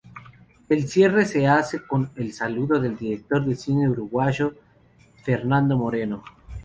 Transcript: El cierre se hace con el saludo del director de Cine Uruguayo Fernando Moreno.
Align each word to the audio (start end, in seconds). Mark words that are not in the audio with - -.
El 0.67 0.87
cierre 0.87 1.25
se 1.27 1.45
hace 1.45 1.83
con 1.85 2.09
el 2.15 2.33
saludo 2.33 2.79
del 2.79 2.97
director 2.97 3.45
de 3.45 3.55
Cine 3.55 3.87
Uruguayo 3.87 4.55
Fernando 5.23 5.77
Moreno. 5.77 6.23